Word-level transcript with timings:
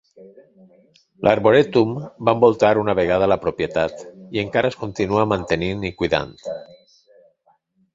L'arborètum 1.27 1.91
va 2.29 2.35
envoltar 2.39 2.73
una 2.85 2.97
vegada 3.01 3.29
la 3.33 3.39
propietat, 3.45 4.03
i 4.39 4.45
encara 4.47 4.75
es 4.75 4.83
continua 4.85 5.31
mantenint 5.37 5.89
i 5.93 5.97
cuidant. 6.03 6.39